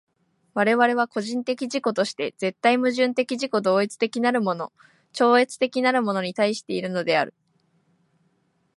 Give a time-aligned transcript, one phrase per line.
[0.55, 4.73] 我々は個人的自己として絶対矛盾的自己同一的なるもの
[5.13, 7.35] 超越的なるものに対しているのである。